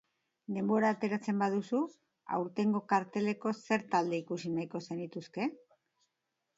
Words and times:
Denbora 0.53 0.89
ateratzen 0.95 1.43
baduzu, 1.43 1.83
aurtengo 2.39 2.83
karteleko 2.95 3.55
zer 3.69 3.87
talde 3.95 4.23
ikusi 4.25 4.57
nahiko 4.59 4.87
zenituzke? 4.89 5.53